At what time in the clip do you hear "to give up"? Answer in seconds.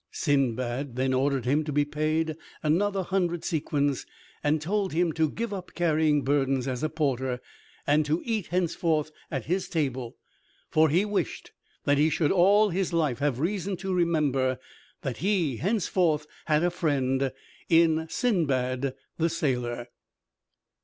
5.11-5.75